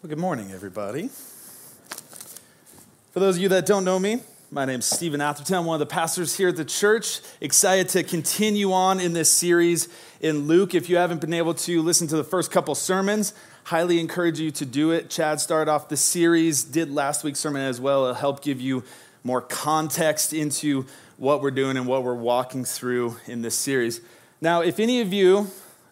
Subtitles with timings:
[0.00, 1.08] Well, good morning, everybody.
[3.10, 5.56] For those of you that don't know me, my name is Stephen Atherton.
[5.56, 7.20] I'm one of the pastors here at the church.
[7.40, 9.88] Excited to continue on in this series
[10.20, 10.72] in Luke.
[10.72, 13.34] If you haven't been able to listen to the first couple sermons,
[13.64, 15.10] highly encourage you to do it.
[15.10, 18.04] Chad started off the series, did last week's sermon as well.
[18.04, 18.84] It'll help give you
[19.24, 20.86] more context into
[21.16, 24.00] what we're doing and what we're walking through in this series.
[24.40, 25.50] Now, if any of you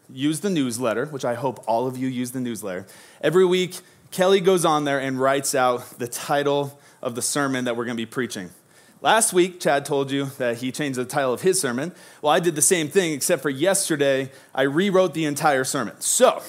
[0.08, 2.86] use the newsletter, which I hope all of you use the newsletter,
[3.20, 3.80] every week
[4.10, 7.96] Kelly goes on there and writes out the title of the sermon that we're going
[7.96, 8.50] to be preaching.
[9.02, 11.92] Last week, Chad told you that he changed the title of his sermon.
[12.22, 16.00] Well, I did the same thing, except for yesterday, I rewrote the entire sermon.
[16.00, 16.42] So,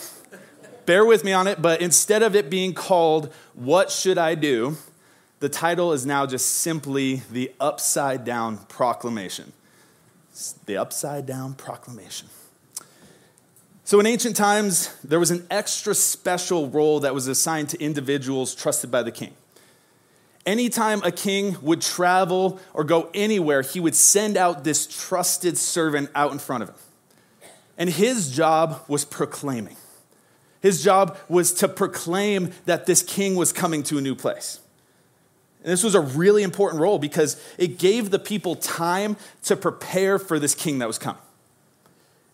[0.86, 4.78] bear with me on it, but instead of it being called, What Should I Do?
[5.40, 9.54] the title is now just simply The Upside Down Proclamation.
[10.32, 12.30] It's the Upside Down Proclamation.
[13.88, 18.54] So, in ancient times, there was an extra special role that was assigned to individuals
[18.54, 19.34] trusted by the king.
[20.46, 26.10] Anytime a king would travel or go anywhere, he would send out this trusted servant
[26.16, 26.76] out in front of him.
[27.78, 29.78] And his job was proclaiming.
[30.62, 34.60] His job was to proclaim that this king was coming to a new place.
[35.64, 40.20] And this was a really important role because it gave the people time to prepare
[40.20, 41.22] for this king that was coming.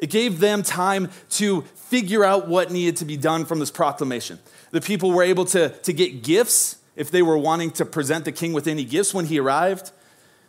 [0.04, 4.38] It gave them time to figure out what needed to be done from this proclamation.
[4.72, 8.34] The people were able to, to get gifts if they were wanting to present the
[8.34, 9.94] king with any gifts when he arrived.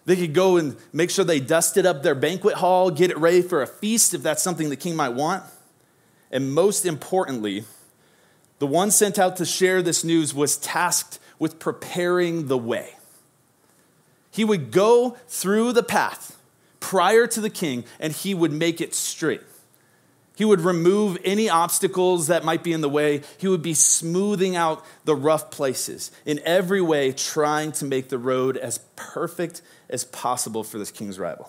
[0.07, 3.43] They could go and make sure they dusted up their banquet hall, get it ready
[3.43, 5.45] for a feast if that's something the king might want.
[6.33, 7.63] And most importantly,
[8.59, 12.97] the one sent out to share this news was tasked with preparing the way.
[14.33, 16.41] He would go through the path
[16.85, 19.41] prior to the king and he would make it straight.
[20.37, 23.23] He would remove any obstacles that might be in the way.
[23.39, 28.19] He would be smoothing out the rough places, in every way, trying to make the
[28.19, 31.49] road as perfect as possible for this king's rival.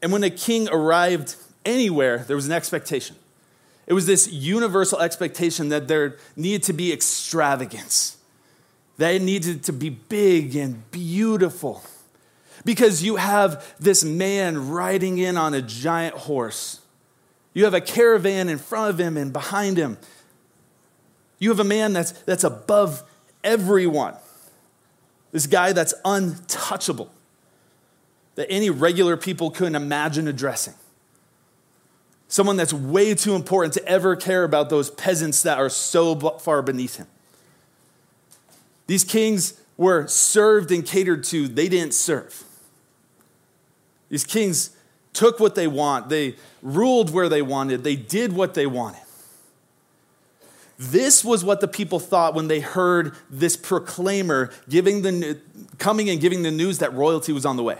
[0.00, 1.34] And when a king arrived
[1.64, 3.16] anywhere, there was an expectation.
[3.88, 8.16] It was this universal expectation that there needed to be extravagance,
[8.98, 11.82] that it needed to be big and beautiful
[12.68, 16.82] because you have this man riding in on a giant horse.
[17.54, 19.96] You have a caravan in front of him and behind him.
[21.38, 23.02] You have a man that's, that's above
[23.42, 24.16] everyone.
[25.32, 27.10] This guy that's untouchable,
[28.34, 30.74] that any regular people couldn't imagine addressing.
[32.28, 36.60] Someone that's way too important to ever care about those peasants that are so far
[36.60, 37.06] beneath him.
[38.86, 42.44] These kings were served and catered to, they didn't serve.
[44.08, 44.70] These kings
[45.12, 49.02] took what they want, they ruled where they wanted, they did what they wanted.
[50.78, 55.40] This was what the people thought when they heard this proclaimer giving the,
[55.78, 57.78] coming and giving the news that royalty was on the way.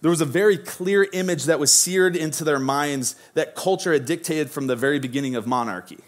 [0.00, 4.04] There was a very clear image that was seared into their minds that culture had
[4.04, 5.98] dictated from the very beginning of monarchy.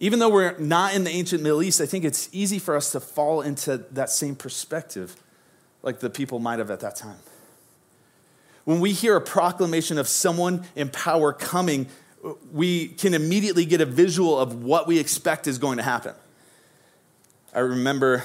[0.00, 2.90] Even though we're not in the ancient Middle East, I think it's easy for us
[2.90, 5.16] to fall into that same perspective
[5.86, 7.16] like the people might have at that time.
[8.64, 11.86] When we hear a proclamation of someone in power coming,
[12.52, 16.14] we can immediately get a visual of what we expect is going to happen.
[17.54, 18.24] I remember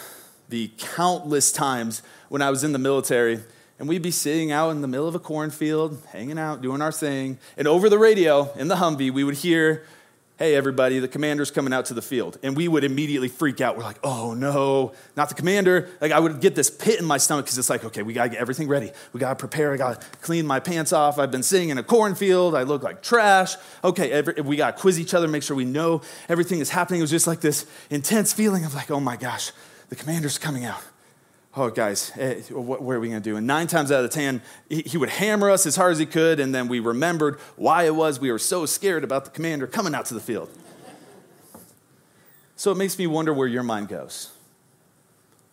[0.49, 3.39] the countless times when I was in the military
[3.77, 6.91] and we'd be sitting out in the middle of a cornfield, hanging out, doing our
[6.91, 9.85] thing, and over the radio in the Humvee, we would hear
[10.41, 12.39] hey, everybody, the commander's coming out to the field.
[12.41, 13.77] And we would immediately freak out.
[13.77, 15.87] We're like, oh no, not the commander.
[16.01, 18.23] Like I would get this pit in my stomach because it's like, okay, we got
[18.23, 18.91] to get everything ready.
[19.13, 19.71] We got to prepare.
[19.71, 21.19] I got to clean my pants off.
[21.19, 22.55] I've been sitting in a cornfield.
[22.55, 23.55] I look like trash.
[23.83, 27.01] Okay, every, we got to quiz each other, make sure we know everything is happening.
[27.01, 29.51] It was just like this intense feeling of like, oh my gosh,
[29.89, 30.81] the commander's coming out
[31.55, 33.35] oh, guys, eh, what, are we going to do?
[33.35, 36.05] And nine times out of ten, he, he would hammer us as hard as he
[36.05, 39.67] could, and then we remembered why it was we were so scared about the commander
[39.67, 40.49] coming out to the field.
[42.55, 44.31] So it makes me wonder where your mind goes.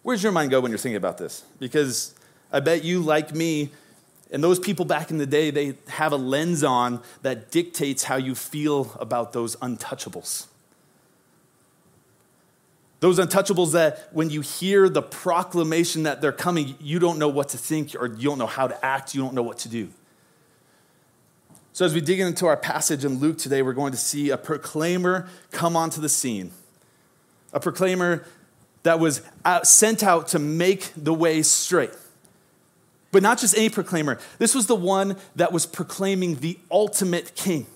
[0.02, 1.42] Where's your mind go when you're thinking about this?
[1.58, 2.14] Because
[2.52, 3.70] I bet you, like me,
[4.30, 8.16] and those people back in the day, they have a lens on that dictates how
[8.16, 10.46] you feel about those untouchables.
[13.00, 17.50] Those untouchables that when you hear the proclamation that they're coming, you don't know what
[17.50, 19.88] to think or you don't know how to act, you don't know what to do.
[21.72, 24.36] So, as we dig into our passage in Luke today, we're going to see a
[24.36, 26.50] proclaimer come onto the scene.
[27.52, 28.24] A proclaimer
[28.82, 31.92] that was out, sent out to make the way straight.
[33.12, 37.66] But not just any proclaimer, this was the one that was proclaiming the ultimate king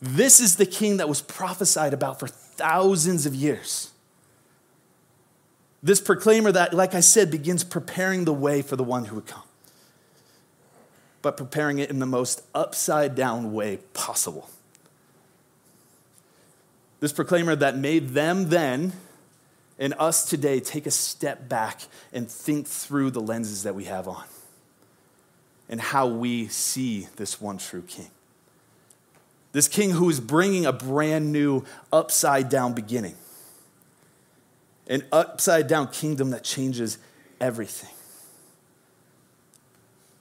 [0.00, 3.90] This is the king that was prophesied about for thousands of years.
[5.82, 9.26] This proclaimer that, like I said, begins preparing the way for the one who would
[9.26, 9.44] come,
[11.22, 14.50] but preparing it in the most upside down way possible.
[17.00, 18.94] This proclaimer that made them then
[19.78, 21.82] and us today take a step back
[22.12, 24.24] and think through the lenses that we have on
[25.68, 28.10] and how we see this one true king.
[29.56, 33.14] This king who is bringing a brand new upside down beginning,
[34.86, 36.98] an upside down kingdom that changes
[37.40, 37.88] everything.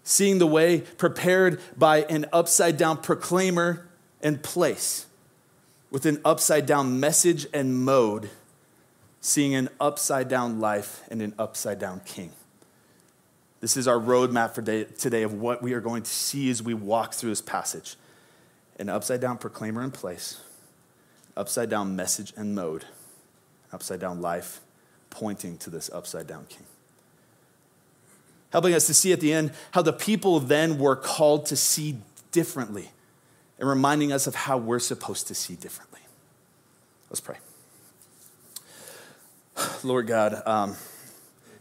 [0.05, 3.85] Seeing the way prepared by an upside down proclaimer
[4.21, 5.05] and place
[5.91, 8.29] with an upside down message and mode,
[9.19, 12.31] seeing an upside down life and an upside down king.
[13.59, 16.73] This is our roadmap for today of what we are going to see as we
[16.73, 17.97] walk through this passage
[18.77, 20.41] an upside down proclaimer in place,
[21.35, 22.85] upside down message and mode,
[23.71, 24.61] upside down life
[25.09, 26.65] pointing to this upside down king.
[28.51, 31.97] Helping us to see at the end how the people then were called to see
[32.31, 32.91] differently
[33.59, 36.01] and reminding us of how we're supposed to see differently.
[37.09, 37.37] Let's pray.
[39.83, 40.75] Lord God, um,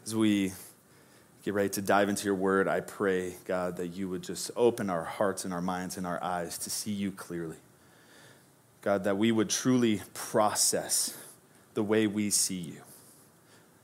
[0.05, 0.52] as we
[1.44, 4.88] get ready to dive into your word, I pray, God, that you would just open
[4.88, 7.56] our hearts and our minds and our eyes to see you clearly.
[8.81, 11.17] God, that we would truly process
[11.75, 12.81] the way we see you.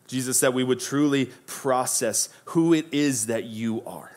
[0.07, 4.11] Jesus, that we would truly process who it is that you are.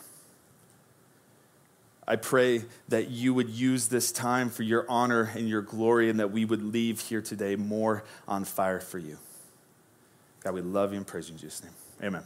[2.08, 6.20] I pray that you would use this time for your honor and your glory, and
[6.20, 9.18] that we would leave here today more on fire for you.
[10.42, 11.74] God, we love you and praise you in Jesus' name.
[12.02, 12.24] Amen.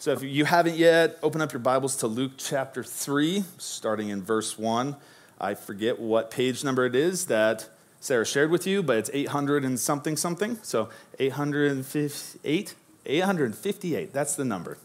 [0.00, 4.22] So if you haven't yet, open up your Bibles to Luke chapter 3, starting in
[4.22, 4.94] verse 1.
[5.40, 7.68] I forget what page number it is that
[7.98, 10.56] Sarah shared with you, but it's 800 and something something.
[10.62, 12.74] So 858?
[13.06, 14.78] 858, that's the number.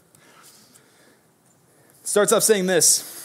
[2.02, 3.23] Starts off saying this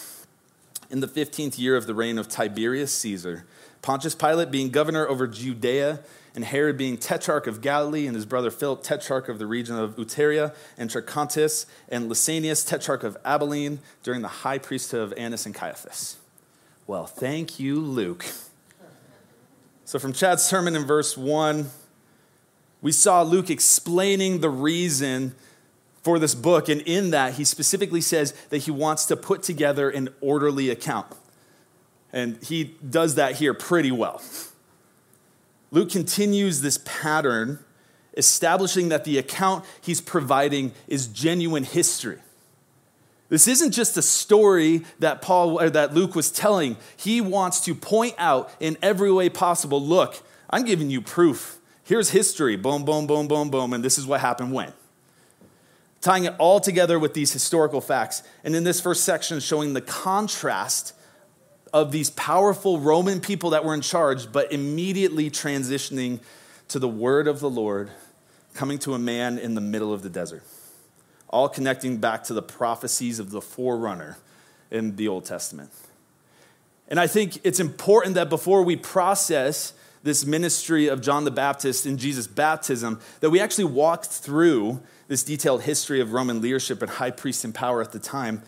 [0.89, 3.45] In the 15th year of the reign of Tiberius Caesar,
[3.81, 5.99] Pontius Pilate being governor over Judea,
[6.35, 9.95] and Herod being tetrarch of Galilee, and his brother Philip, tetrarch of the region of
[9.97, 15.53] Iturea and Trachonitis, and Lysanias, tetrarch of Abilene, during the high priesthood of Annas and
[15.53, 16.17] Caiaphas.
[16.87, 18.25] Well, thank you, Luke.
[19.85, 21.69] So, from Chad's sermon in verse 1,
[22.81, 25.35] we saw Luke explaining the reason
[26.01, 29.89] for this book, and in that, he specifically says that he wants to put together
[29.89, 31.07] an orderly account.
[32.13, 34.21] And he does that here pretty well.
[35.71, 37.59] Luke continues this pattern,
[38.17, 42.19] establishing that the account he's providing is genuine history.
[43.27, 46.77] This isn't just a story that Paul or that Luke was telling.
[46.97, 51.59] He wants to point out in every way possible, look, I'm giving you proof.
[51.83, 52.55] Here's history.
[52.55, 54.73] Boom, boom, boom, boom, boom, and this is what happened when.
[56.01, 58.23] Tying it all together with these historical facts.
[58.43, 60.93] And in this first section, showing the contrast
[61.73, 66.19] of these powerful Roman people that were in charge, but immediately transitioning
[66.69, 67.89] to the word of the Lord
[68.53, 70.43] coming to a man in the middle of the desert.
[71.29, 74.17] All connecting back to the prophecies of the forerunner
[74.71, 75.69] in the Old Testament.
[76.87, 79.73] And I think it's important that before we process
[80.03, 85.23] this ministry of John the Baptist and Jesus' baptism, that we actually walked through this
[85.23, 88.43] detailed history of Roman leadership and high priest and power at the time,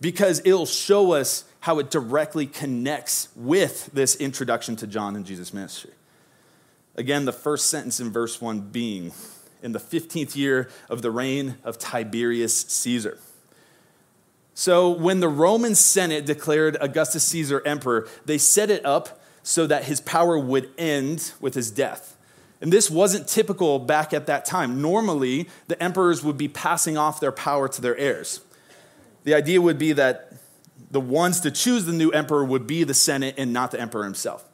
[0.00, 5.52] because it'll show us how it directly connects with this introduction to John and Jesus'
[5.52, 5.92] ministry.
[6.96, 9.12] Again, the first sentence in verse 1 being,
[9.62, 13.18] in the 15th year of the reign of Tiberius Caesar.
[14.54, 19.84] So, when the Roman Senate declared Augustus Caesar emperor, they set it up so that
[19.84, 22.16] his power would end with his death.
[22.60, 24.80] And this wasn't typical back at that time.
[24.80, 28.40] Normally, the emperors would be passing off their power to their heirs.
[29.24, 30.32] The idea would be that
[30.90, 34.04] the ones to choose the new emperor would be the Senate and not the emperor
[34.04, 34.44] himself.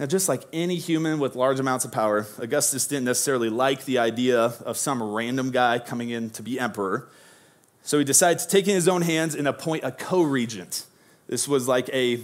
[0.00, 3.98] Now, just like any human with large amounts of power, Augustus didn't necessarily like the
[3.98, 7.08] idea of some random guy coming in to be emperor.
[7.84, 10.86] So he decided to take in his own hands and appoint a co regent.
[11.28, 12.20] This was like a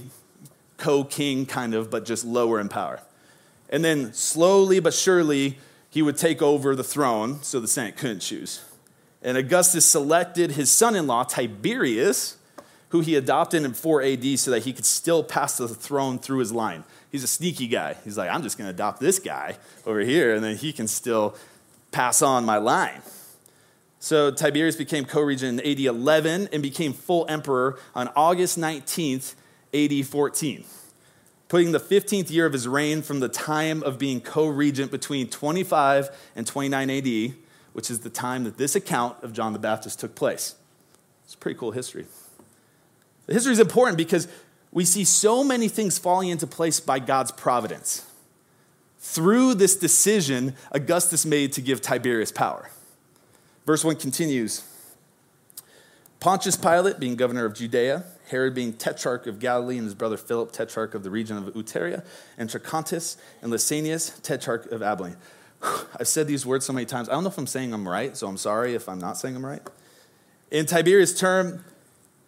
[0.78, 3.00] co king, kind of, but just lower in power.
[3.68, 5.58] And then slowly but surely,
[5.90, 8.64] he would take over the throne so the Senate couldn't choose.
[9.22, 12.36] And Augustus selected his son in law, Tiberius,
[12.90, 16.38] who he adopted in 4 AD so that he could still pass the throne through
[16.38, 16.84] his line.
[17.10, 17.96] He's a sneaky guy.
[18.04, 19.56] He's like, I'm just going to adopt this guy
[19.86, 21.34] over here, and then he can still
[21.90, 23.02] pass on my line.
[23.98, 29.34] So Tiberius became co regent in AD 11 and became full emperor on August 19th,
[29.74, 30.64] AD 14.
[31.48, 35.28] putting the 15th year of his reign from the time of being co regent between
[35.28, 37.34] 25 and 29 AD,
[37.72, 40.56] which is the time that this account of John the Baptist took place.
[41.24, 42.06] It's pretty cool history.
[43.26, 44.28] The history is important because
[44.72, 48.04] we see so many things falling into place by God's providence
[48.98, 52.70] through this decision Augustus made to give Tiberius power.
[53.64, 54.62] Verse 1 continues
[56.20, 60.52] Pontius Pilate, being governor of Judea, Herod being tetrarch of Galilee, and his brother Philip,
[60.52, 62.04] tetrarch of the region of Iturea,
[62.36, 65.16] and Trachonitis and Lysanias, tetrarch of Abilene.
[65.62, 67.08] I've said these words so many times.
[67.08, 69.34] I don't know if I'm saying them right, so I'm sorry if I'm not saying
[69.34, 69.62] them right.
[70.50, 71.64] In Tiberius' term,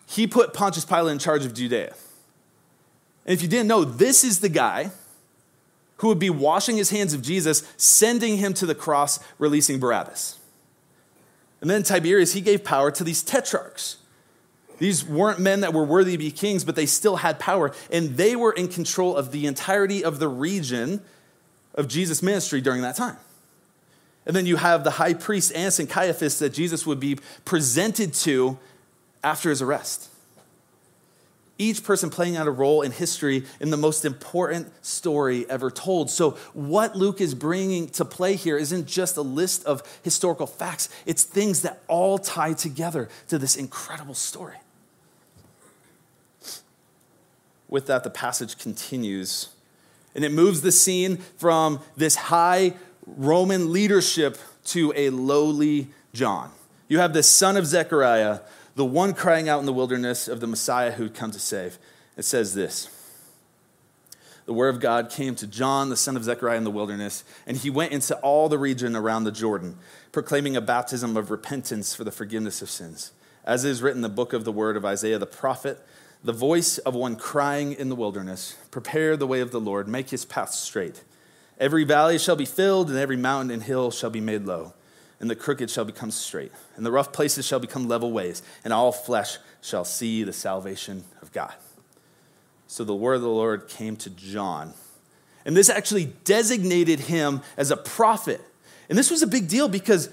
[0.07, 1.95] he put Pontius Pilate in charge of Judea.
[3.25, 4.91] And if you didn't know, this is the guy
[5.99, 10.39] who would be washing his hands of Jesus, sending him to the cross, releasing Barabbas.
[11.61, 13.99] And then Tiberius, he gave power to these tetrarchs.
[14.81, 18.17] These weren't men that were worthy to be kings, but they still had power, and
[18.17, 21.01] they were in control of the entirety of the region
[21.77, 23.19] of Jesus' ministry during that time.
[24.27, 28.13] And then you have the high priest Annas and Caiaphas that Jesus would be presented
[28.15, 28.59] to
[29.23, 30.11] after his arrest
[31.61, 36.11] each person playing out a role in history in the most important story ever told.
[36.11, 40.89] So, what Luke is bringing to play here isn't just a list of historical facts,
[41.05, 44.57] it's things that all tie together to this incredible story.
[47.71, 49.49] With that, the passage continues,
[50.15, 52.75] and it moves the scene from this high
[53.07, 54.37] Roman leadership
[54.67, 56.51] to a lowly John.
[56.89, 58.41] You have the son of Zechariah
[58.81, 61.79] the one crying out in the wilderness of the Messiah who'd come to save.
[62.17, 62.89] It says this
[64.47, 67.57] The word of God came to John, the son of Zechariah, in the wilderness, and
[67.57, 69.77] he went into all the region around the Jordan,
[70.13, 73.13] proclaiming a baptism of repentance for the forgiveness of sins.
[73.45, 75.85] As is written in the book of the word of Isaiah the prophet,
[76.23, 80.11] the voice of one crying in the wilderness, Prepare the way of the Lord, make
[80.11, 81.03] his path straight.
[81.59, 84.75] Every valley shall be filled, and every mountain and hill shall be made low
[85.21, 88.73] and the crooked shall become straight, and the rough places shall become level ways, and
[88.73, 91.55] all flesh shall see the salvation of God.
[92.67, 94.73] So the word of the Lord came to John.
[95.45, 98.41] And this actually designated him as a prophet.
[98.89, 100.09] And this was a big deal because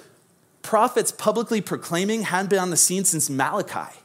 [0.62, 3.98] prophets publicly proclaiming hadn't been on the scene since Malachi.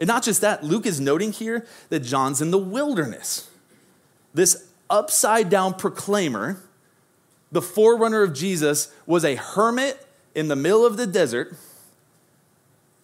[0.00, 3.48] And not just that, Luke is noting here that John's in the wilderness.
[4.34, 6.60] This upside down proclaimer
[7.52, 11.56] the forerunner of Jesus, was a hermit in the middle of the desert.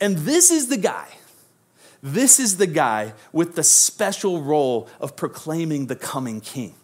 [0.00, 1.09] And this is the guy.
[2.03, 6.75] This is the guy with the special role of proclaiming the coming king.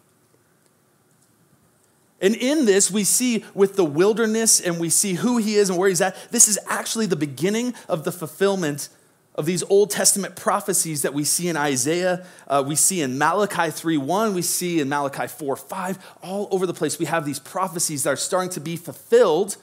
[2.19, 5.77] And in this, we see with the wilderness and we see who he is and
[5.77, 8.89] where he's at, this is actually the beginning of the fulfillment
[9.35, 13.71] of these Old Testament prophecies that we see in Isaiah, uh, we see in Malachi
[13.71, 16.99] 3:1, we see in Malachi 4:5, all over the place.
[16.99, 19.57] We have these prophecies that are starting to be fulfilled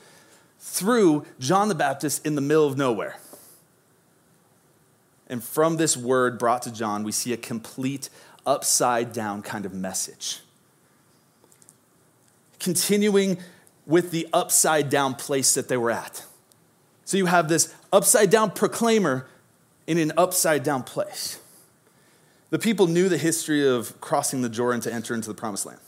[0.59, 3.19] through John the Baptist in the middle of nowhere.
[5.29, 8.11] And from this word brought to John, we see a complete
[8.45, 10.41] upside down kind of message.
[12.59, 13.39] Continuing
[13.87, 16.25] with the upside down place that they were at.
[17.05, 19.27] So you have this upside down proclaimer
[19.91, 21.41] in an upside down place.
[22.51, 25.81] The people knew the history of crossing the Jordan to enter into the promised land.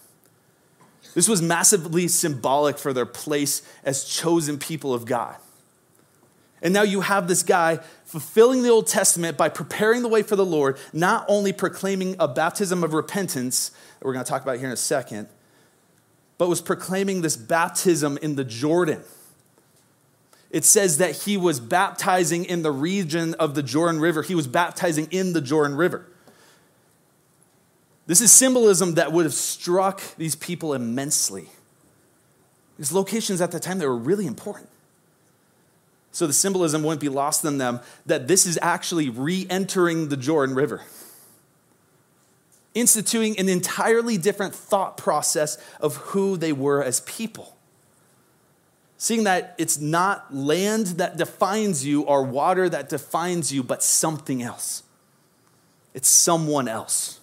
[1.15, 5.37] This was massively symbolic for their place as chosen people of God.
[6.63, 10.35] And now you have this guy fulfilling the Old Testament by preparing the way for
[10.35, 14.57] the Lord, not only proclaiming a baptism of repentance, that we're going to talk about
[14.57, 15.29] here in a second,
[16.39, 19.05] but was proclaiming this baptism in the Jordan
[20.53, 24.23] it says that he was baptizing in the region of the Jordan River.
[24.23, 26.07] He was baptizing in the Jordan River.
[28.07, 31.47] This is symbolism that would have struck these people immensely.
[32.77, 34.69] These locations at the time they were really important.
[36.11, 40.55] So the symbolism wouldn't be lost on them that this is actually re-entering the Jordan
[40.55, 40.83] River.
[42.75, 47.57] Instituting an entirely different thought process of who they were as people
[49.03, 54.45] seeing that it's not land that defines you or water that defines you, but something
[54.45, 54.85] else.
[55.93, 57.19] It's someone else.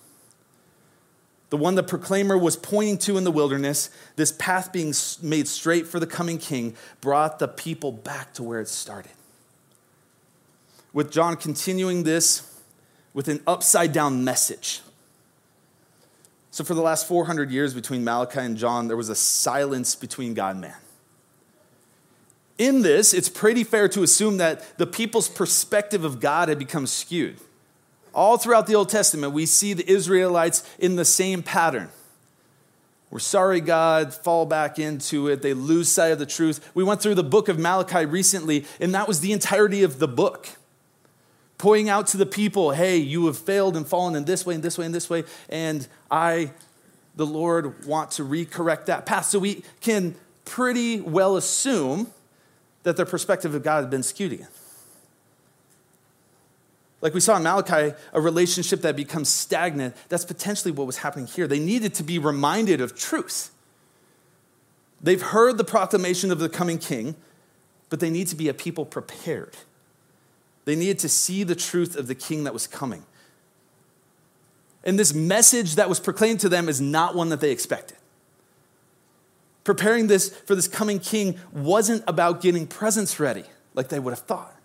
[1.52, 5.88] The one the proclaimer was pointing to in the wilderness, this path being made straight
[5.88, 9.14] for the coming king, brought the people back to where it started.
[10.92, 12.62] With John continuing this
[13.14, 14.82] with an upside down message.
[16.52, 20.34] So, for the last 400 years between Malachi and John, there was a silence between
[20.34, 20.76] God and man
[22.60, 26.86] in this, it's pretty fair to assume that the people's perspective of God had become
[26.86, 27.38] skewed.
[28.14, 31.90] All throughout the Old Testament, we see the Israelites in the same pattern.
[33.10, 35.42] We're sorry, God, fall back into it.
[35.42, 36.70] They lose sight of the truth.
[36.76, 40.08] We went through the book of Malachi recently, and that was the entirety of the
[40.08, 40.50] book.
[41.58, 44.64] Pointing out to the people, hey, you have failed and fallen in this way and
[44.64, 46.52] this way and this way, and I,
[47.16, 49.26] the Lord, want to recorrect that path.
[49.26, 52.12] So we can pretty well assume
[52.90, 54.48] that their perspective of God had been skewed again.
[57.02, 61.28] Like we saw in Malachi, a relationship that becomes stagnant, that's potentially what was happening
[61.28, 61.46] here.
[61.48, 63.52] They needed to be reminded of truth.
[65.00, 67.16] They've heard the proclamation of the coming king,
[67.90, 69.56] but they need to be a people prepared.
[70.66, 73.06] They needed to see the truth of the king that was coming.
[74.84, 77.99] And this message that was proclaimed to them is not one that they expected.
[79.70, 83.44] Preparing this for this coming king wasn't about getting presents ready
[83.76, 84.56] like they would have thought.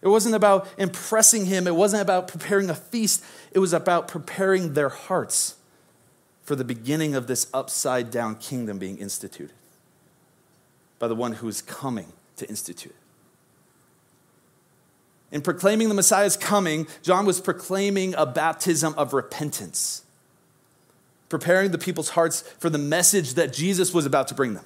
[0.00, 4.72] It wasn't about impressing him, it wasn't about preparing a feast, it was about preparing
[4.72, 5.56] their hearts
[6.42, 9.52] for the beginning of this upside down kingdom being instituted
[10.98, 12.94] by the one who is coming to institute
[15.30, 15.34] it.
[15.34, 20.06] In proclaiming the Messiah's coming, John was proclaiming a baptism of repentance,
[21.30, 24.64] preparing the people's hearts for the message that Jesus was about to bring them.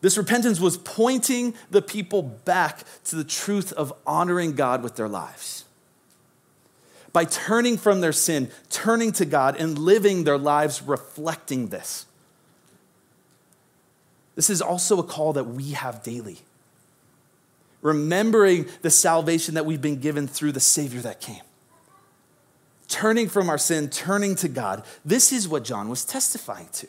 [0.00, 5.08] This repentance was pointing the people back to the truth of honoring God with their
[5.08, 5.66] lives.
[7.12, 12.06] By turning from their sin, turning to God, and living their lives reflecting this.
[14.36, 16.38] This is also a call that we have daily.
[17.82, 21.42] Remembering the salvation that we've been given through the Savior that came.
[22.90, 24.84] Turning from our sin, turning to God.
[25.04, 26.88] This is what John was testifying to.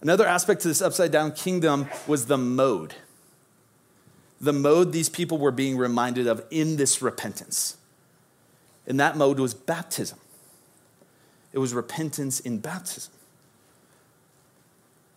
[0.00, 2.94] Another aspect to this upside down kingdom was the mode.
[4.40, 7.76] The mode these people were being reminded of in this repentance.
[8.86, 10.18] And that mode was baptism.
[11.52, 13.12] It was repentance in baptism.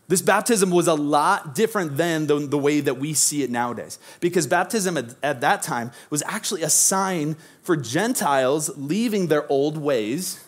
[0.09, 3.99] This baptism was a lot different than the, the way that we see it nowadays.
[4.19, 9.77] Because baptism at, at that time was actually a sign for Gentiles leaving their old
[9.77, 10.43] ways,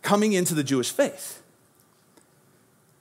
[0.00, 1.42] coming into the Jewish faith.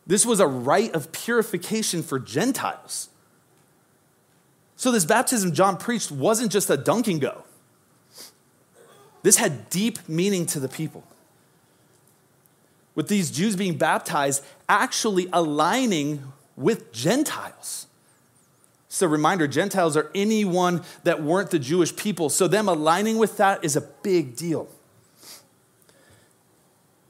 [0.05, 3.07] This was a rite of purification for Gentiles.
[4.75, 7.45] So, this baptism John preached wasn't just a dunk and go,
[9.23, 11.05] this had deep meaning to the people.
[12.97, 17.85] With these Jews being baptized, actually aligning with Gentiles.
[18.89, 22.27] So, reminder Gentiles are anyone that weren't the Jewish people.
[22.29, 24.67] So, them aligning with that is a big deal.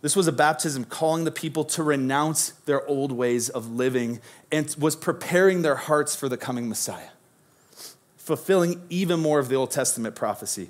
[0.02, 4.20] This was a baptism calling the people to renounce their old ways of living
[4.52, 7.12] and was preparing their hearts for the coming Messiah,
[8.18, 10.70] fulfilling even more of the Old Testament prophecy.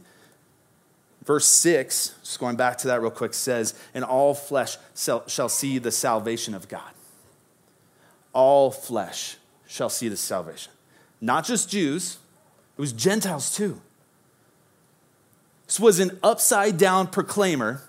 [1.27, 5.77] Verse 6, just going back to that real quick, says, And all flesh shall see
[5.77, 6.89] the salvation of God.
[8.31, 9.35] All flesh
[9.67, 10.71] shall see the salvation.
[11.19, 12.19] Not just Jews,
[12.77, 13.81] it was Gentiles too.
[15.65, 17.81] This was an upside down proclaimer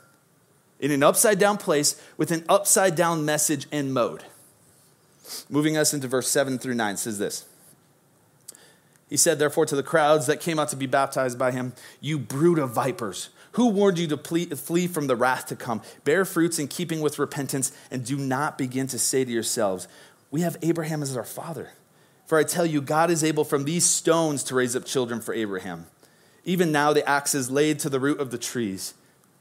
[0.81, 4.25] in an upside down place with an upside down message and mode.
[5.49, 7.45] Moving us into verse 7 through 9 says this.
[9.09, 12.19] He said, therefore, to the crowds that came out to be baptized by him, You
[12.19, 15.83] brood of vipers, who warned you to flee from the wrath to come?
[16.05, 19.89] Bear fruits in keeping with repentance, and do not begin to say to yourselves,
[20.31, 21.71] We have Abraham as our father.
[22.27, 25.33] For I tell you, God is able from these stones to raise up children for
[25.33, 25.87] Abraham.
[26.45, 28.93] Even now, the axe is laid to the root of the trees.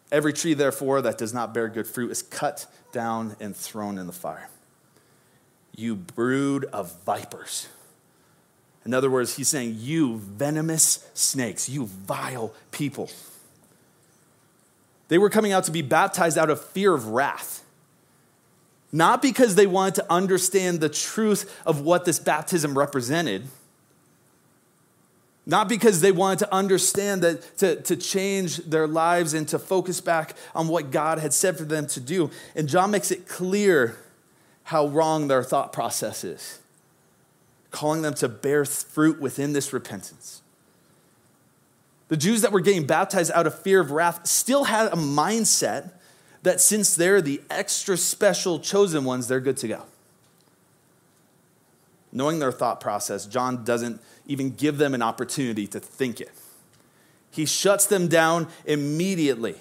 [0.09, 4.07] Every tree, therefore, that does not bear good fruit is cut down and thrown in
[4.07, 4.49] the fire.
[5.75, 7.67] You brood of vipers.
[8.87, 13.11] In other words, he's saying, You venomous snakes, you vile people.
[15.09, 17.63] They were coming out to be baptized out of fear of wrath.
[18.91, 23.43] Not because they wanted to understand the truth of what this baptism represented
[25.49, 30.01] not because they wanted to understand that to, to change their lives and to focus
[30.01, 32.29] back on what God had said for them to do.
[32.53, 33.95] And John makes it clear
[34.63, 36.59] how wrong their thought process is,
[37.77, 40.41] calling them to bear fruit within this repentance.
[42.07, 45.91] The Jews that were getting baptized out of fear of wrath still had a mindset
[46.41, 49.83] that since they're the extra special chosen ones, they're good to go.
[52.11, 56.31] Knowing their thought process, John doesn't even give them an opportunity to think it.
[57.29, 59.53] He shuts them down immediately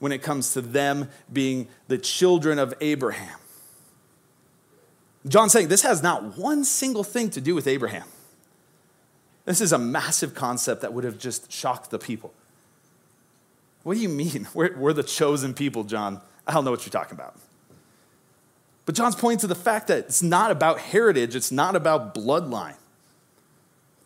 [0.00, 3.39] when it comes to them being the children of Abraham.
[5.28, 8.06] John's saying this has not one single thing to do with Abraham.
[9.44, 12.32] This is a massive concept that would have just shocked the people.
[13.82, 14.48] What do you mean?
[14.54, 16.20] We're, we're the chosen people, John.
[16.46, 17.36] I don't know what you're talking about.
[18.86, 22.74] But John's pointing to the fact that it's not about heritage, it's not about bloodline.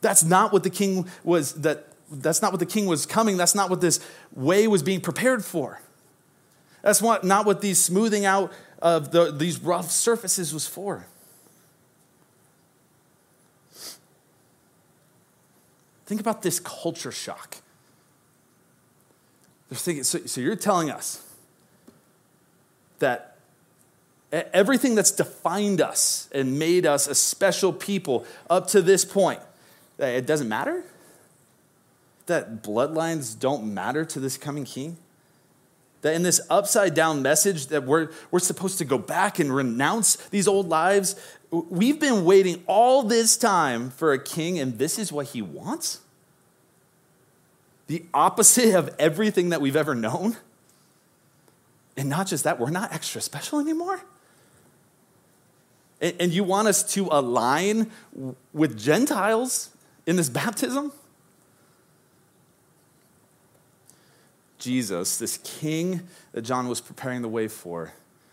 [0.00, 3.54] That's not what the king was that that's not what the king was coming, that's
[3.54, 3.98] not what this
[4.34, 5.80] way was being prepared for.
[6.82, 8.52] That's what, not what these smoothing out
[8.84, 11.06] of the, these rough surfaces was for.
[16.04, 17.56] Think about this culture shock.
[19.70, 21.26] They're thinking, so, so you're telling us
[22.98, 23.38] that
[24.30, 29.40] everything that's defined us and made us a special people up to this point,
[29.98, 30.84] it doesn't matter?
[32.26, 34.98] That bloodlines don't matter to this coming king?
[36.04, 40.16] That in this upside down message that we're, we're supposed to go back and renounce
[40.16, 41.16] these old lives,
[41.50, 46.00] we've been waiting all this time for a king, and this is what he wants?
[47.86, 50.36] The opposite of everything that we've ever known?
[51.96, 54.02] And not just that, we're not extra special anymore?
[56.02, 57.90] And, and you want us to align
[58.52, 59.70] with Gentiles
[60.04, 60.92] in this baptism?
[64.64, 67.92] Jesus, this king that John was preparing the way for,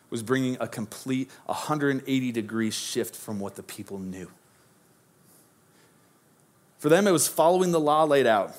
[0.10, 4.32] was bringing a complete 180 degree shift from what the people knew.
[6.80, 8.56] For them, it was following the law laid out.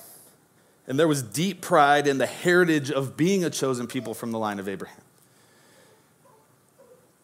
[0.85, 4.39] And there was deep pride in the heritage of being a chosen people from the
[4.39, 5.01] line of Abraham.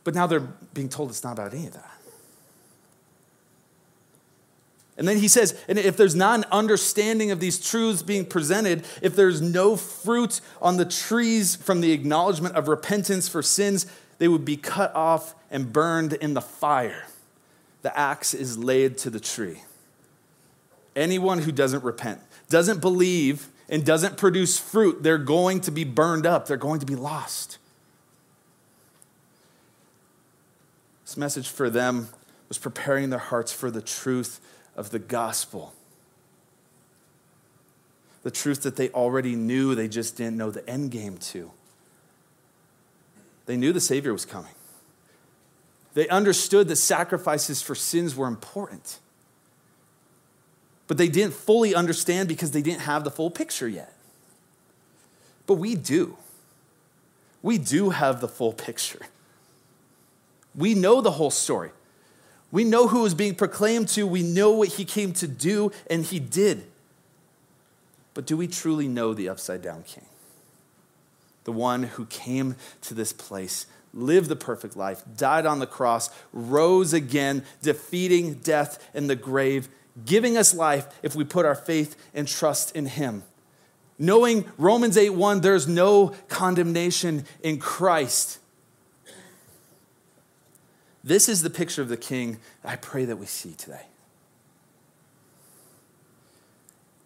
[0.04, 1.99] But now they're being told it's not about any of that.
[5.00, 8.86] And then he says, and if there's not an understanding of these truths being presented,
[9.02, 13.86] if there's no fruit on the trees from the acknowledgement of repentance for sins,
[14.18, 17.08] they would be cut off and burned in the fire.
[17.82, 19.62] The axe is laid to the tree.
[20.98, 26.26] Anyone who doesn't repent, doesn't believe, and doesn't produce fruit, they're going to be burned
[26.26, 27.58] up, they're going to be lost.
[31.06, 32.10] This message for them
[32.50, 34.42] was preparing their hearts for the truth
[34.76, 35.74] of the gospel.
[38.24, 41.52] The truth that they already knew, they just didn't know the end game to.
[43.46, 44.52] They knew the Savior was coming.
[45.94, 49.00] They understood that sacrifices for sins were important.
[50.88, 53.94] But they didn't fully understand because they didn't have the full picture yet.
[55.46, 56.18] But we do.
[57.42, 59.02] We do have the full picture.
[60.56, 61.72] We know the whole story.
[62.52, 66.04] We know who is being proclaimed to, we know what he came to do, and
[66.04, 66.64] he did.
[68.14, 70.06] But do we truly know the upside down king?
[71.44, 76.10] The one who came to this place, lived the perfect life, died on the cross,
[76.34, 79.70] rose again, defeating death and the grave,
[80.06, 83.24] giving us life if we put our faith and trust in him.
[83.98, 88.39] Knowing Romans 8 1, there's no condemnation in Christ.
[91.04, 93.86] This is the picture of the king I pray that we see today.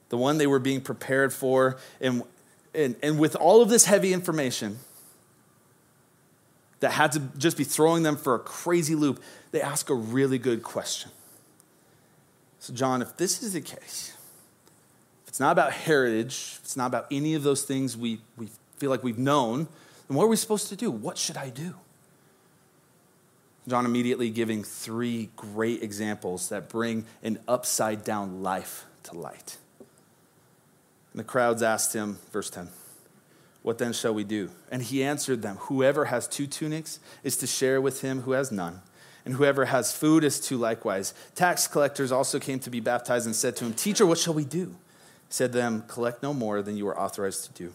[0.10, 2.24] The one they were being prepared for, and,
[2.74, 4.80] and, and with all of this heavy information
[6.80, 10.38] that had to just be throwing them for a crazy loop, they ask a really
[10.38, 11.12] good question.
[12.60, 14.16] So, John, if this is the case,
[15.24, 18.50] if it's not about heritage, if it's not about any of those things we, we
[18.78, 19.68] feel like we've known,
[20.08, 20.92] then what are we supposed to do?
[20.92, 21.76] What should I do?
[23.68, 29.58] John immediately giving three great examples that bring an upside down life to light.
[29.80, 32.70] And the crowds asked him, verse 10,
[33.62, 34.50] What then shall we do?
[34.70, 38.52] And he answered them, Whoever has two tunics is to share with him who has
[38.52, 38.82] none,
[39.24, 41.14] and whoever has food is to likewise.
[41.36, 44.44] Tax collectors also came to be baptized and said to him, Teacher, what shall we
[44.44, 44.76] do?
[45.28, 47.74] He said to them, Collect no more than you are authorized to do.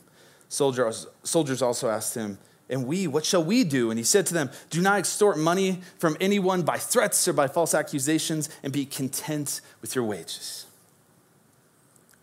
[0.51, 2.39] Soldiers, soldiers also asked him,
[2.71, 3.91] and we, what shall we do?
[3.91, 7.49] And he said to them, Do not extort money from anyone by threats or by
[7.49, 10.67] false accusations, and be content with your wages.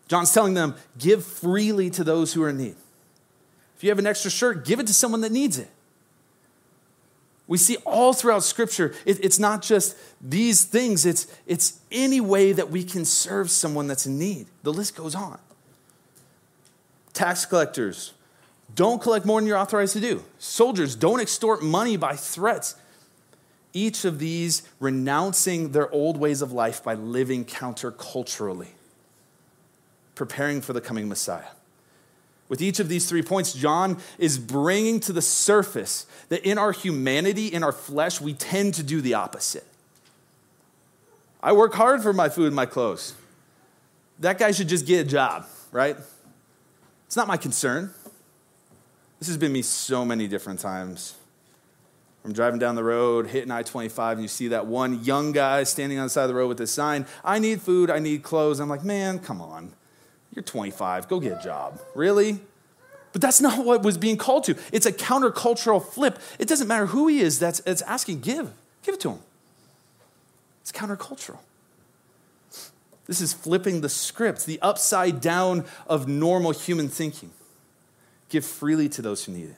[0.07, 2.75] John's telling them, Give freely to those who are in need.
[3.75, 5.69] If you have an extra shirt, give it to someone that needs it.
[7.47, 12.53] We see all throughout Scripture, it, it's not just these things, it's, it's any way
[12.53, 14.47] that we can serve someone that's in need.
[14.63, 15.37] The list goes on.
[17.13, 18.13] Tax collectors,
[18.73, 20.23] don't collect more than you're authorized to do.
[20.39, 22.75] Soldiers, don't extort money by threats.
[23.73, 28.69] Each of these renouncing their old ways of life by living counterculturally,
[30.15, 31.49] preparing for the coming Messiah.
[32.47, 36.71] With each of these three points, John is bringing to the surface that in our
[36.71, 39.65] humanity, in our flesh, we tend to do the opposite.
[41.41, 43.13] I work hard for my food and my clothes.
[44.19, 45.97] that guy should just get a job, right?
[47.07, 47.93] It's not my concern.
[49.19, 51.15] This has been me so many different times.
[52.25, 55.63] I'm driving down the road, hitting I 25, and you see that one young guy
[55.63, 58.23] standing on the side of the road with a sign I need food, I need
[58.23, 58.59] clothes.
[58.59, 59.73] I'm like, man, come on.
[60.33, 61.79] You're 25, go get a job.
[61.93, 62.39] Really?
[63.13, 64.57] But that's not what was being called to.
[64.73, 66.19] It's a countercultural flip.
[66.37, 68.51] It doesn't matter who he is that's, that's asking, give.
[68.83, 69.19] Give it to him.
[70.61, 71.37] It's countercultural.
[73.05, 77.29] This is flipping the script, the upside down of normal human thinking.
[78.35, 79.55] Give freely to those who need it.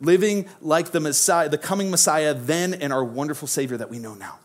[0.00, 4.14] Living like the Messiah, the coming Messiah then and our wonderful Savior that we know
[4.14, 4.40] now.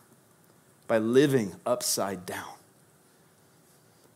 [0.87, 2.53] By living upside down.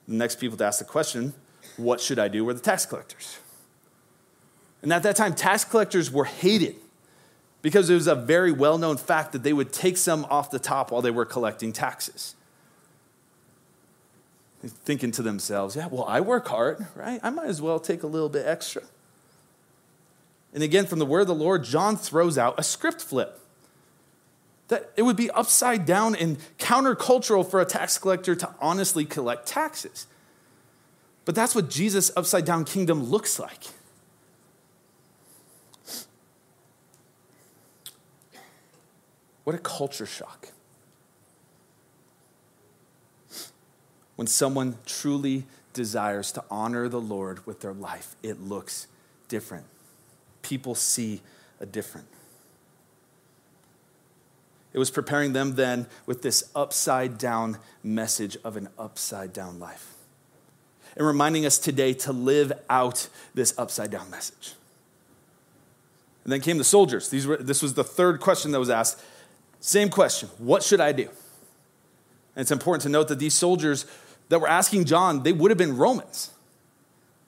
[0.08, 1.34] The next people to ask the question
[1.76, 3.39] what should I do were the tax collectors.
[4.84, 6.76] And at that time, tax collectors were hated
[7.63, 10.60] because it was a very well known fact that they would take some off the
[10.60, 12.36] top while they were collecting taxes.
[14.62, 17.19] Thinking to themselves, yeah, well, I work hard, right?
[17.24, 18.84] I might as well take a little bit extra.
[20.54, 23.39] And again, from the word of the Lord, John throws out a script flip.
[24.67, 29.48] That it would be upside down and countercultural for a tax collector to honestly collect
[29.48, 30.08] taxes.
[31.24, 33.63] But that's what Jesus' upside down kingdom looks like.
[39.45, 40.50] What a culture shock.
[44.19, 48.88] When someone truly desires to honor the Lord with their life, it looks
[49.29, 49.63] different.
[50.41, 51.21] People see
[51.62, 52.05] a different.
[54.73, 59.93] It was preparing them then with this upside down message of an upside down life
[60.97, 64.55] and reminding us today to live out this upside down message.
[66.25, 67.08] And then came the soldiers.
[67.08, 69.01] These were, this was the third question that was asked.
[69.62, 71.08] Same question What should I do?
[72.36, 73.86] And it's important to note that these soldiers
[74.30, 76.32] that were asking John, they would have been Romans.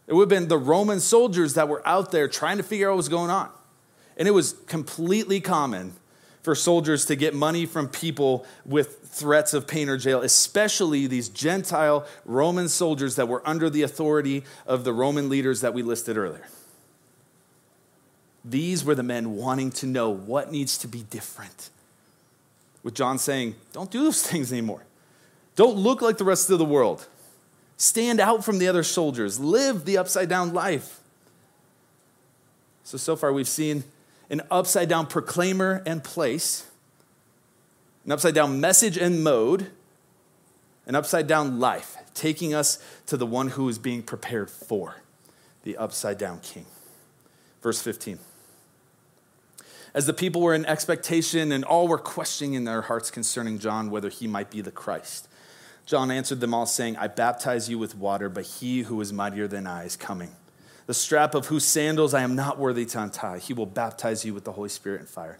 [0.07, 2.91] It would have been the Roman soldiers that were out there trying to figure out
[2.91, 3.49] what was going on.
[4.17, 5.93] And it was completely common
[6.43, 11.29] for soldiers to get money from people with threats of pain or jail, especially these
[11.29, 16.17] Gentile Roman soldiers that were under the authority of the Roman leaders that we listed
[16.17, 16.47] earlier.
[18.43, 21.69] These were the men wanting to know what needs to be different.
[22.83, 24.83] With John saying, don't do those things anymore.
[25.61, 27.05] Don't look like the rest of the world.
[27.77, 29.39] Stand out from the other soldiers.
[29.39, 31.01] Live the upside down life.
[32.83, 33.83] So, so far, we've seen
[34.31, 36.65] an upside down proclaimer and place,
[38.05, 39.67] an upside down message and mode,
[40.87, 44.95] an upside down life, taking us to the one who is being prepared for
[45.61, 46.65] the upside down king.
[47.61, 48.17] Verse 15.
[49.93, 53.91] As the people were in expectation and all were questioning in their hearts concerning John
[53.91, 55.27] whether he might be the Christ,
[55.91, 59.45] John answered them all, saying, I baptize you with water, but he who is mightier
[59.45, 60.31] than I is coming
[60.87, 63.39] the strap of whose sandals I am not worthy to untie.
[63.39, 65.39] He will baptize you with the Holy Spirit and fire.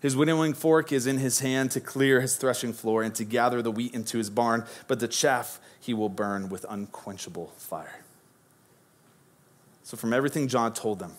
[0.00, 3.60] His winnowing fork is in his hand to clear his threshing floor and to gather
[3.60, 8.00] the wheat into his barn, but the chaff he will burn with unquenchable fire.
[9.84, 11.12] So, from everything John told them,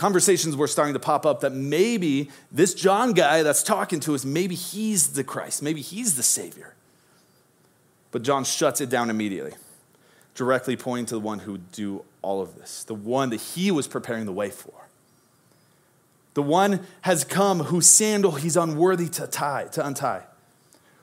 [0.00, 4.24] conversations were starting to pop up that maybe this John guy that's talking to us,
[4.24, 6.74] maybe he's the Christ, maybe he's the Savior.
[8.10, 9.52] But John shuts it down immediately
[10.34, 13.70] directly pointing to the one who would do all of this, the one that he
[13.70, 14.72] was preparing the way for.
[16.32, 20.22] The one has come whose sandal he's unworthy to tie, to untie.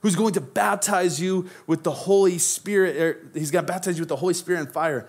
[0.02, 2.96] Who's going to baptize you with the Holy Spirit?
[2.96, 5.08] Er, he's going to baptize you with the Holy Spirit and fire.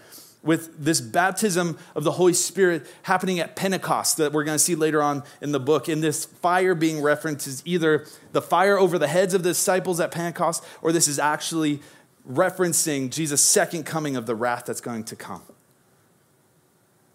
[0.48, 4.74] With this baptism of the Holy Spirit happening at Pentecost that we're going to see
[4.74, 5.88] later on in the book.
[5.88, 10.00] And this fire being referenced is either the fire over the heads of the disciples
[10.00, 11.80] at Pentecost, or this is actually
[12.26, 15.42] referencing Jesus' second coming of the wrath that's going to come.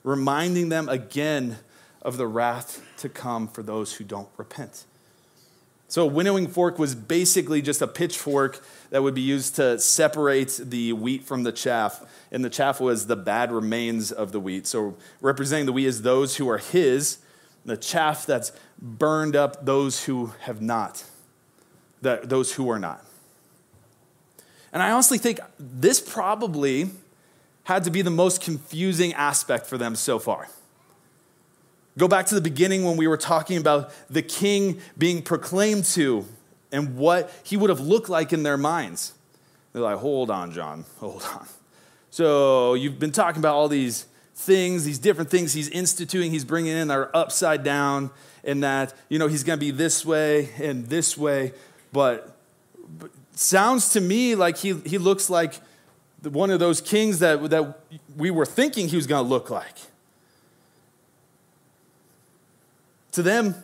[0.03, 1.57] Reminding them again
[2.03, 4.85] of the wrath to come for those who don't repent.
[5.87, 10.59] So, a winnowing fork was basically just a pitchfork that would be used to separate
[10.63, 12.03] the wheat from the chaff.
[12.31, 14.65] And the chaff was the bad remains of the wheat.
[14.65, 17.19] So, representing the wheat is those who are his,
[17.63, 21.03] the chaff that's burned up those who have not,
[22.01, 23.05] those who are not.
[24.71, 26.89] And I honestly think this probably
[27.65, 30.49] had to be the most confusing aspect for them so far.
[31.97, 36.25] Go back to the beginning when we were talking about the king being proclaimed to
[36.71, 39.13] and what he would have looked like in their minds.
[39.73, 41.47] They're like, hold on, John, hold on.
[42.09, 46.75] So you've been talking about all these things, these different things he's instituting, he's bringing
[46.75, 48.09] in that are upside down,
[48.43, 51.53] and that, you know, he's going to be this way and this way,
[51.91, 52.35] but
[53.35, 55.55] sounds to me like he, he looks like
[56.23, 57.79] one of those kings that, that
[58.15, 59.75] we were thinking he was going to look like.
[63.13, 63.55] To them,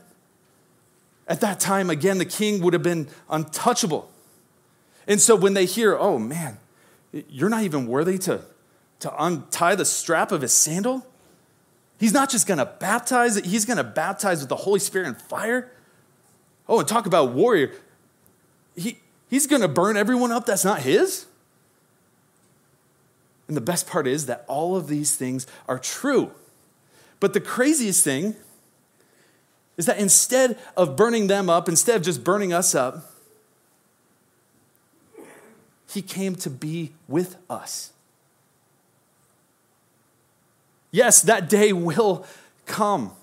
[1.28, 4.10] at that time, again, the king would have been untouchable.
[5.08, 6.58] And so when they hear, oh man,
[7.12, 8.42] you're not even worthy to,
[9.00, 11.06] to untie the strap of his sandal,
[12.00, 15.72] he's not just to baptize, he's to baptize with the Holy Spirit and fire.
[16.68, 17.72] Oh, and talk about warrior.
[18.76, 21.26] He, he's to burn everyone up that's not his.
[23.48, 26.32] And the best part is that all of these things are true.
[27.20, 28.36] But the craziest thing
[29.80, 33.14] is that instead of burning them up, instead of just burning us up,
[35.90, 37.94] he came to be with us.
[40.92, 42.26] Yes, that day will
[42.66, 43.14] come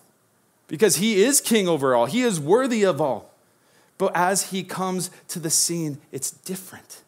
[0.66, 3.30] because he is king over all, he is worthy of all.
[3.98, 7.02] But as he comes to the scene, it's different.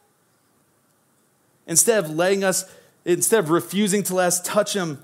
[1.66, 2.70] Instead of letting us,
[3.06, 5.02] instead of refusing to let us touch him,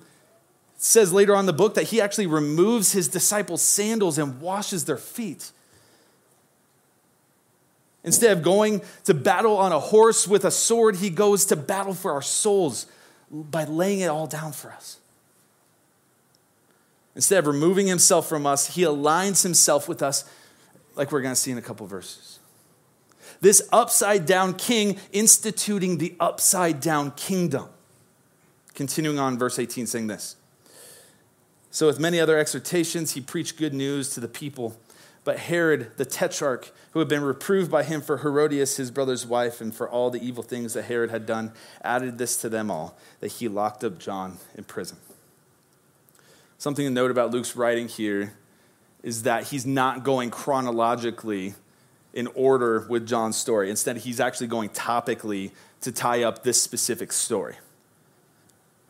[0.84, 4.98] says later on the book that he actually removes his disciples' sandals and washes their
[4.98, 5.50] feet.
[8.04, 11.94] Instead of going to battle on a horse with a sword, he goes to battle
[11.94, 12.86] for our souls
[13.30, 14.98] by laying it all down for us.
[17.14, 20.30] Instead of removing himself from us, he aligns himself with us,
[20.96, 22.40] like we're going to see in a couple verses.
[23.40, 27.68] This upside down king instituting the upside down kingdom.
[28.74, 30.36] Continuing on, verse 18, saying this.
[31.74, 34.76] So, with many other exhortations, he preached good news to the people.
[35.24, 39.60] But Herod, the tetrarch, who had been reproved by him for Herodias, his brother's wife,
[39.60, 41.50] and for all the evil things that Herod had done,
[41.82, 44.98] added this to them all that he locked up John in prison.
[46.58, 48.34] Something to note about Luke's writing here
[49.02, 51.54] is that he's not going chronologically
[52.12, 53.68] in order with John's story.
[53.68, 57.56] Instead, he's actually going topically to tie up this specific story.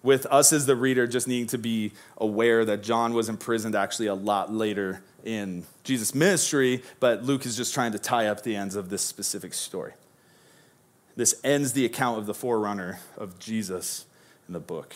[0.04, 4.06] With us as the reader just needing to be aware that John was imprisoned actually
[4.06, 8.54] a lot later in Jesus' ministry, but Luke is just trying to tie up the
[8.54, 9.94] ends of this specific story.
[11.16, 14.04] This ends the account of the forerunner of Jesus
[14.46, 14.94] in the book.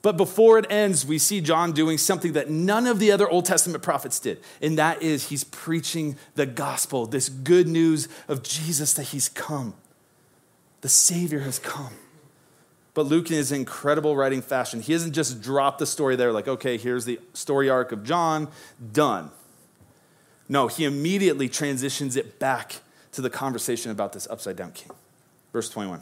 [0.00, 3.44] But before it ends, we see John doing something that none of the other Old
[3.44, 8.94] Testament prophets did, and that is he's preaching the gospel, this good news of Jesus
[8.94, 9.74] that he's come.
[10.82, 11.94] The Savior has come.
[12.96, 16.48] But Luke, in his incredible writing fashion, he hasn't just dropped the story there, like,
[16.48, 18.48] okay, here's the story arc of John,
[18.90, 19.30] done.
[20.48, 22.76] No, he immediately transitions it back
[23.12, 24.92] to the conversation about this upside down king.
[25.52, 26.00] Verse 21.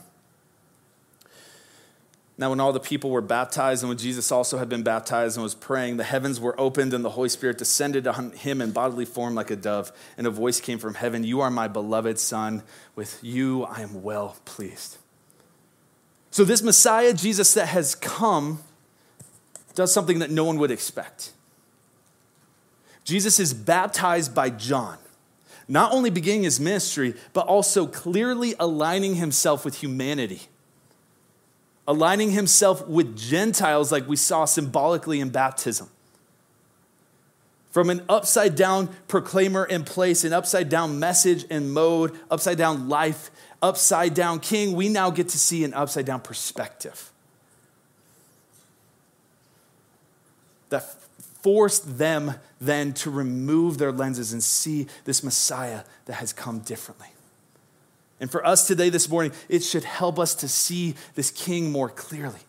[2.38, 5.42] Now, when all the people were baptized, and when Jesus also had been baptized and
[5.42, 9.04] was praying, the heavens were opened, and the Holy Spirit descended on him in bodily
[9.04, 9.90] form like a dove.
[10.16, 12.62] And a voice came from heaven You are my beloved Son.
[12.94, 14.98] With you I am well pleased.
[16.35, 18.59] So, this Messiah, Jesus, that has come,
[19.77, 21.31] does something that no one would expect.
[23.05, 24.99] Jesus is baptized by John,
[25.68, 30.49] not only beginning his ministry, but also clearly aligning himself with humanity
[31.87, 35.88] aligning himself with Gentiles, like we saw symbolically in baptism.
[37.70, 42.88] From an upside down proclaimer in place, an upside down message and mode, upside down
[42.88, 43.31] life,
[43.64, 47.11] upside down king, we now get to see an upside down perspective.
[50.68, 50.85] That
[51.42, 57.09] forced them then to remove their lenses and see this Messiah that has come differently.
[58.20, 61.88] And for us today, this morning, it should help us to see this king more
[61.88, 62.40] clearly.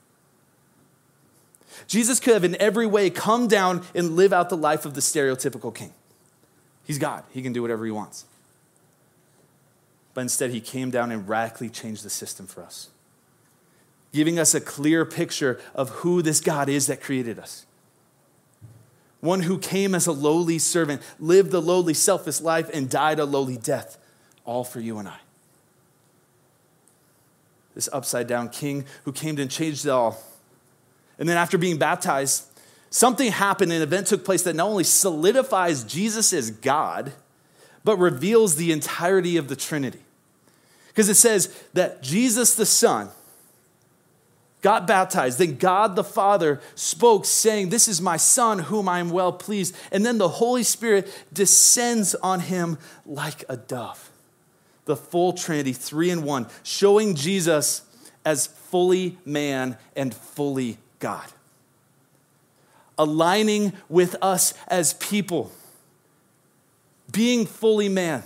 [1.87, 5.01] Jesus could have, in every way, come down and live out the life of the
[5.01, 5.93] stereotypical king.
[6.85, 8.25] He's God, he can do whatever he wants.
[10.15, 12.89] But instead, he came down and radically changed the system for us,
[14.11, 17.67] giving us a clear picture of who this God is that created us.
[19.21, 23.25] One who came as a lowly servant, lived a lowly, selfless life, and died a
[23.25, 23.99] lowly death,
[24.43, 25.19] all for you and I
[27.75, 30.17] this upside down king who came and changed it all.
[31.19, 32.45] And then after being baptized,
[32.89, 37.11] something happened, an event took place that not only solidifies Jesus as God,
[37.83, 39.99] but reveals the entirety of the Trinity.
[40.95, 43.09] Because it says that Jesus the Son
[44.61, 45.39] got baptized.
[45.39, 49.75] Then God the Father spoke, saying, This is my Son, whom I am well pleased.
[49.91, 54.09] And then the Holy Spirit descends on him like a dove
[54.85, 57.81] the full Trinity, three in one, showing Jesus
[58.23, 61.25] as fully man and fully God.
[62.97, 65.51] Aligning with us as people,
[67.11, 68.23] being fully man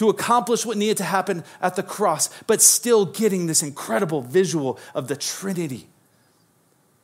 [0.00, 4.78] to accomplish what needed to happen at the cross, but still getting this incredible visual
[4.94, 5.88] of the Trinity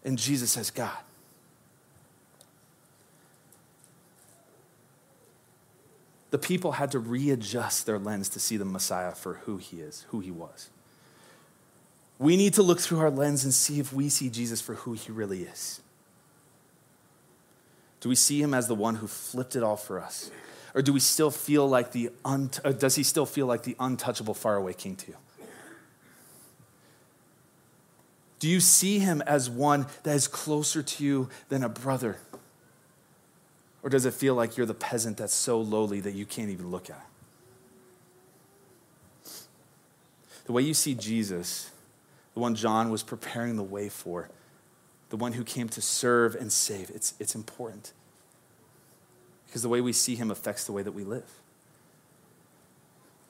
[0.03, 0.97] and Jesus as God.
[6.31, 10.07] The people had to readjust their lens to see the Messiah for who he is,
[10.09, 10.71] who he was.
[12.19, 14.95] We need to look through our lens and see if we see Jesus for who
[14.95, 15.83] he really is.
[18.01, 20.31] Do we see him as the one who flipped it all for us?
[20.77, 22.11] Or do we still feel like the
[22.79, 25.16] does he still feel like the untouchable faraway king to you?
[28.39, 32.18] Do you see him as one that is closer to you than a brother?
[33.83, 36.70] Or does it feel like you're the peasant that's so lowly that you can't even
[36.70, 36.97] look at?
[36.97, 37.03] Him?
[40.45, 41.70] The way you see Jesus
[42.35, 44.29] the one John was preparing the way for,
[45.09, 46.91] the one who came to serve and save.
[46.91, 47.95] It's, it's important
[49.57, 51.41] because the way we see him affects the way that we live.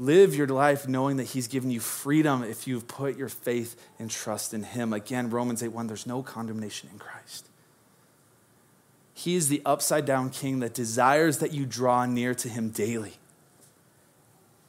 [0.01, 4.11] Live your life knowing that he's given you freedom if you've put your faith and
[4.11, 4.93] trust in him.
[4.93, 7.47] Again, Romans 8 1, there's no condemnation in Christ.
[9.15, 13.19] He is the upside down king that desires that you draw near to him daily.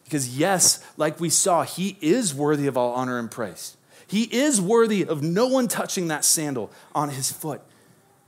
[0.04, 3.78] Because, yes, like we saw, he is worthy of all honor and praise.
[4.06, 7.62] He is worthy of no one touching that sandal on his foot,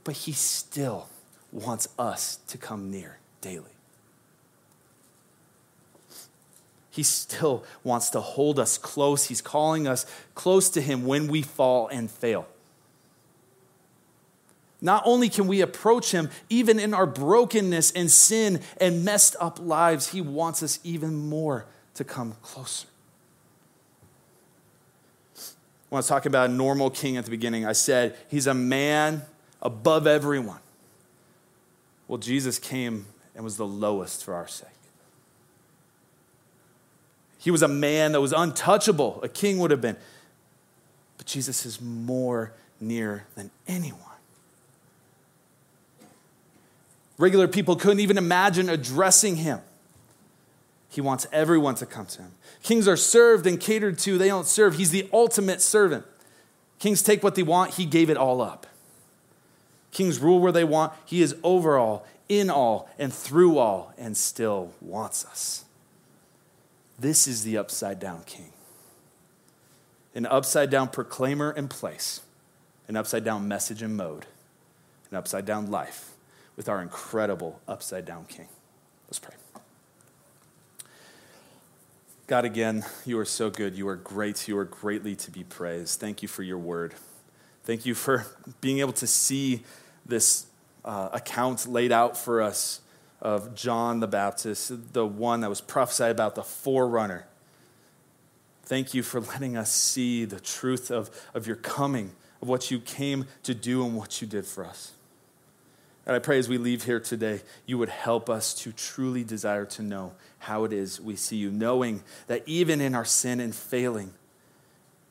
[0.02, 1.06] but he still
[1.52, 3.64] wants us to come near daily.
[6.90, 9.26] He still wants to hold us close.
[9.26, 12.46] He's calling us close to him when we fall and fail.
[14.82, 19.58] Not only can we approach him, even in our brokenness and sin and messed up
[19.60, 22.88] lives, he wants us even more to come closer.
[25.90, 28.54] When I was talking about a normal king at the beginning, I said he's a
[28.54, 29.22] man
[29.60, 30.60] above everyone.
[32.08, 33.06] Well, Jesus came
[33.40, 34.68] and was the lowest for our sake.
[37.38, 39.96] He was a man that was untouchable, a king would have been.
[41.16, 43.98] But Jesus is more near than anyone.
[47.16, 49.60] Regular people couldn't even imagine addressing him.
[50.90, 52.32] He wants everyone to come to him.
[52.62, 54.74] Kings are served and catered to, they don't serve.
[54.74, 56.04] He's the ultimate servant.
[56.78, 58.66] Kings take what they want, he gave it all up.
[59.92, 64.16] Kings rule where they want, he is over all, in all, and through all, and
[64.16, 65.64] still wants us.
[66.96, 68.52] This is the upside down king.
[70.14, 72.20] An upside down proclaimer and place,
[72.86, 74.26] an upside down message and mode,
[75.10, 76.12] an upside down life
[76.56, 78.48] with our incredible upside down king.
[79.08, 79.34] Let's pray.
[82.28, 83.74] God, again, you are so good.
[83.74, 84.46] You are great.
[84.46, 85.98] You are greatly to be praised.
[85.98, 86.94] Thank you for your word.
[87.64, 88.24] Thank you for
[88.60, 89.64] being able to see
[90.06, 90.46] this
[90.84, 92.80] uh, account laid out for us
[93.20, 97.26] of John the Baptist, the one that was prophesied about, the forerunner.
[98.62, 102.78] Thank you for letting us see the truth of, of your coming, of what you
[102.78, 104.92] came to do and what you did for us.
[106.06, 109.66] And I pray as we leave here today, you would help us to truly desire
[109.66, 113.54] to know how it is we see you, knowing that even in our sin and
[113.54, 114.14] failing,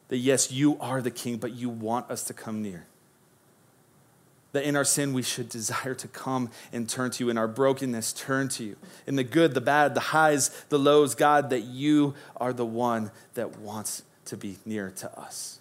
[0.08, 2.86] that yes, you are the king, but you want us to come near.
[4.52, 7.30] That in our sin, we should desire to come and turn to you.
[7.30, 8.76] In our brokenness, turn to you.
[9.08, 13.12] In the good, the bad, the highs, the lows, God, that you are the one
[13.36, 15.60] that wants to be near to us.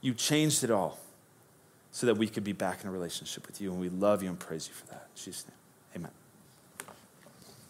[0.00, 0.98] You changed it all
[1.92, 3.70] so that we could be back in a relationship with you.
[3.72, 5.08] And we love you and praise you for that.
[5.14, 6.19] In Jesus' name, amen.